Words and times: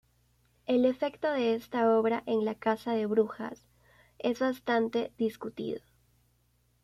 El 0.65 0.85
efecto 0.85 1.31
de 1.31 1.53
esta 1.53 1.91
obra 1.95 2.23
en 2.25 2.43
la 2.43 2.55
caza 2.55 2.93
de 2.93 3.05
brujas 3.05 3.63
es 4.17 4.39
bastante 4.39 5.11
discutido. 5.19 5.79